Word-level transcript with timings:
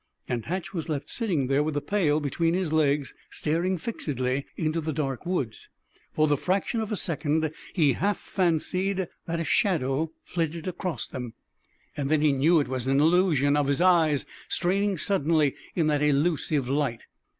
And 0.27 0.45
Hatch 0.45 0.73
was 0.73 0.89
left 0.89 1.11
sitting 1.11 1.45
there 1.45 1.61
with 1.61 1.75
the 1.75 1.79
pail 1.79 2.19
between 2.19 2.55
his 2.55 2.73
legs, 2.73 3.13
staring 3.29 3.77
fixedly 3.77 4.47
into 4.57 4.81
the 4.81 4.93
dark 4.93 5.27
woods. 5.27 5.69
For 6.11 6.27
the 6.27 6.37
fraction 6.37 6.81
of 6.81 6.91
a 6.91 6.95
second 6.95 7.51
he 7.75 7.93
half 7.93 8.17
fancied 8.17 9.07
that 9.27 9.39
a 9.39 9.43
shadow 9.43 10.11
flitted 10.23 10.67
across 10.67 11.05
them. 11.05 11.35
Then 11.95 12.21
he 12.21 12.31
knew 12.31 12.59
it 12.59 12.67
was 12.67 12.87
an 12.87 12.99
illusion 12.99 13.55
of 13.55 13.67
his 13.67 13.79
eyes, 13.79 14.25
straining 14.49 14.97
suddenly 14.97 15.53
in 15.75 15.85
that 15.85 16.01
illusive 16.01 16.67
light. 16.67 17.03